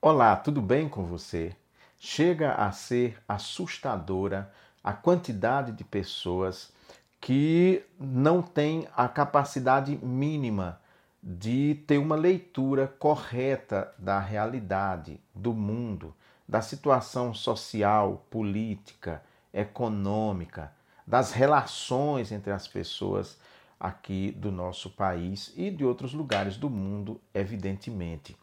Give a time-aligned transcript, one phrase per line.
[0.00, 1.56] Olá, tudo bem com você?
[1.98, 4.48] Chega a ser assustadora
[4.82, 6.72] a quantidade de pessoas
[7.20, 10.80] que não têm a capacidade mínima
[11.20, 16.14] de ter uma leitura correta da realidade, do mundo,
[16.48, 19.20] da situação social, política,
[19.52, 20.72] econômica,
[21.04, 23.36] das relações entre as pessoas
[23.80, 28.36] aqui do nosso país e de outros lugares do mundo, evidentemente.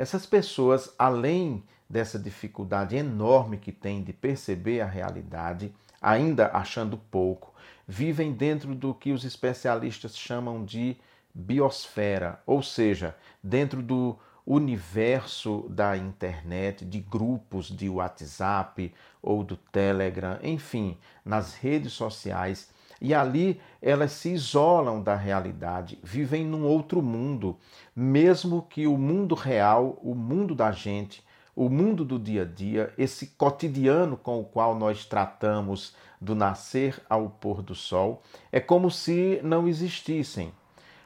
[0.00, 7.52] Essas pessoas, além dessa dificuldade enorme que têm de perceber a realidade, ainda achando pouco,
[7.86, 10.96] vivem dentro do que os especialistas chamam de
[11.34, 20.38] biosfera, ou seja, dentro do universo da internet, de grupos de WhatsApp ou do Telegram,
[20.42, 27.56] enfim, nas redes sociais e ali elas se isolam da realidade, vivem num outro mundo,
[27.96, 31.24] mesmo que o mundo real, o mundo da gente,
[31.56, 37.00] o mundo do dia a dia, esse cotidiano com o qual nós tratamos do nascer
[37.08, 40.52] ao pôr do sol, é como se não existissem.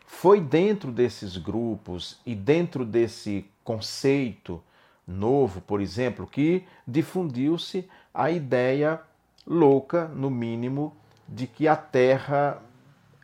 [0.06, 4.62] Foi dentro desses grupos e dentro desse conceito
[5.06, 9.00] novo, por exemplo, que difundiu-se a ideia
[9.46, 10.96] louca, no mínimo,
[11.28, 12.60] de que a Terra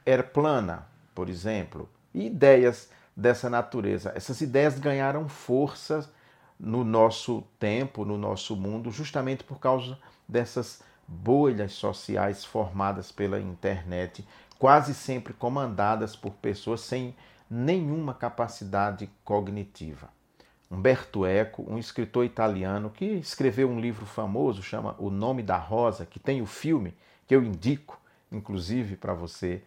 [0.05, 4.13] era plana, por exemplo, e ideias dessa natureza.
[4.15, 6.11] Essas ideias ganharam força
[6.59, 9.99] no nosso tempo, no nosso mundo, justamente por causa
[10.29, 14.27] dessas bolhas sociais formadas pela internet,
[14.59, 17.17] quase sempre comandadas por pessoas sem
[17.51, 20.09] nenhuma capacidade cognitiva.
[20.71, 26.07] Umberto Eco, um escritor italiano que escreveu um livro famoso, chama O Nome da Rosa,
[26.07, 26.95] que tem o filme
[27.27, 29.63] que eu indico, inclusive, para você.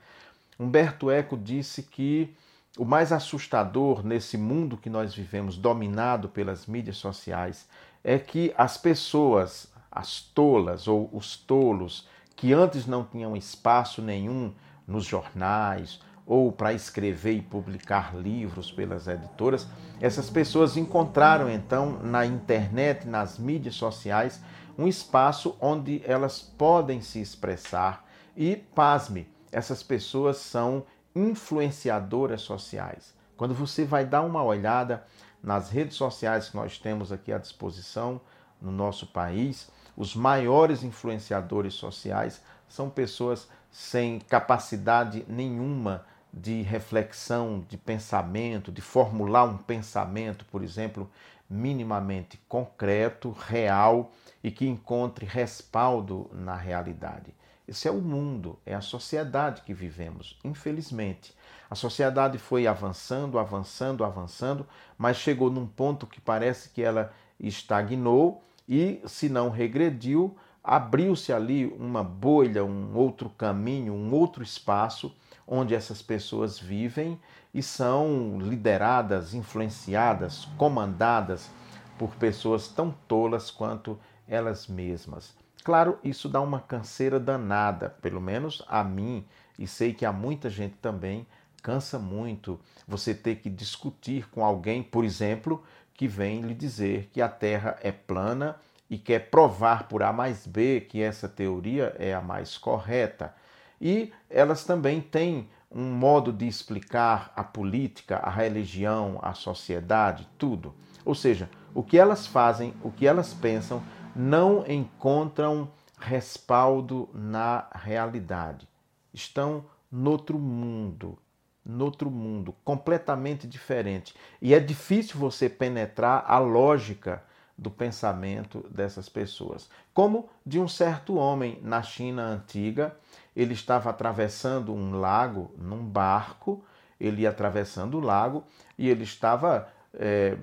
[0.57, 2.33] Humberto Eco disse que
[2.77, 7.67] o mais assustador nesse mundo que nós vivemos, dominado pelas mídias sociais,
[8.01, 14.53] é que as pessoas, as tolas ou os tolos, que antes não tinham espaço nenhum
[14.87, 19.67] nos jornais ou para escrever e publicar livros pelas editoras,
[19.99, 24.41] essas pessoas encontraram então na internet, nas mídias sociais,
[24.77, 30.83] um espaço onde elas podem se expressar e, pasme, essas pessoas são
[31.15, 33.13] influenciadoras sociais.
[33.37, 35.05] Quando você vai dar uma olhada
[35.41, 38.19] nas redes sociais que nós temos aqui à disposição
[38.61, 47.77] no nosso país, os maiores influenciadores sociais são pessoas sem capacidade nenhuma de reflexão, de
[47.77, 51.09] pensamento, de formular um pensamento, por exemplo,
[51.47, 54.11] minimamente concreto, real
[54.43, 57.33] e que encontre respaldo na realidade.
[57.67, 61.33] Esse é o mundo, é a sociedade que vivemos, infelizmente.
[61.69, 64.67] A sociedade foi avançando, avançando, avançando,
[64.97, 71.65] mas chegou num ponto que parece que ela estagnou e, se não regrediu, abriu-se ali
[71.77, 75.13] uma bolha, um outro caminho, um outro espaço
[75.45, 77.19] onde essas pessoas vivem
[77.53, 81.49] e são lideradas, influenciadas, comandadas
[81.97, 85.35] por pessoas tão tolas quanto elas mesmas.
[85.63, 89.25] Claro, isso dá uma canseira danada, pelo menos a mim,
[89.59, 91.27] e sei que a muita gente também
[91.61, 95.63] cansa muito você ter que discutir com alguém, por exemplo,
[95.93, 98.57] que vem lhe dizer que a Terra é plana
[98.89, 103.33] e quer provar por A mais B que essa teoria é a mais correta.
[103.81, 110.73] E elas também têm um modo de explicar a política, a religião, a sociedade, tudo.
[111.03, 113.83] Ou seja, o que elas fazem, o que elas pensam,
[114.15, 115.69] não encontram
[115.99, 118.67] respaldo na realidade.
[119.13, 121.17] Estão noutro mundo,
[121.65, 124.13] noutro mundo, completamente diferente.
[124.41, 127.23] E é difícil você penetrar a lógica
[127.63, 129.69] do pensamento dessas pessoas.
[129.93, 132.95] Como de um certo homem na China antiga,
[133.35, 136.63] ele estava atravessando um lago num barco,
[136.99, 138.43] ele ia atravessando o lago
[138.77, 140.37] e ele estava é,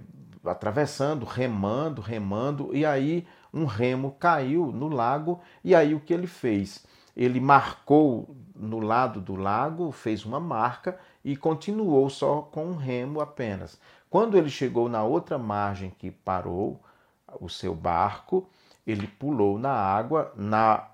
[0.44, 6.26] atravessando, remando, remando, e aí um remo caiu no lago, e aí o que ele
[6.26, 6.86] fez?
[7.16, 13.20] Ele marcou no lado do lago, fez uma marca e continuou só com um remo
[13.20, 13.78] apenas.
[14.08, 16.80] Quando ele chegou na outra margem que parou
[17.40, 18.48] o seu barco,
[18.86, 20.88] ele pulou na água, na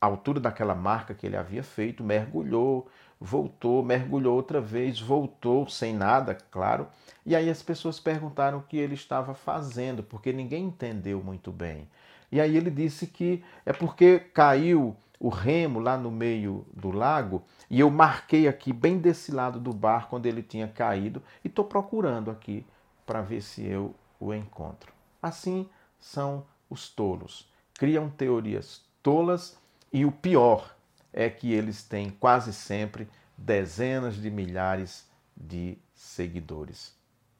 [0.00, 2.88] altura daquela marca que ele havia feito, mergulhou,
[3.20, 6.88] voltou, mergulhou outra vez, voltou sem nada, claro.
[7.24, 11.88] E aí as pessoas perguntaram o que ele estava fazendo, porque ninguém entendeu muito bem.
[12.30, 17.44] E aí ele disse que é porque caiu o remo lá no meio do lago
[17.70, 21.64] e eu marquei aqui bem desse lado do barco onde ele tinha caído e estou
[21.64, 22.66] procurando aqui
[23.06, 24.92] para ver se eu o encontro.
[25.22, 25.68] Assim
[26.02, 27.48] são os tolos.
[27.74, 29.56] Criam teorias tolas
[29.90, 30.76] e o pior
[31.12, 33.08] é que eles têm quase sempre
[33.38, 36.94] dezenas de milhares de seguidores.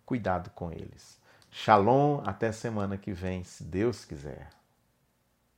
[0.07, 1.21] Cuidado com eles.
[1.51, 4.49] Shalom, até semana que vem, se Deus quiser.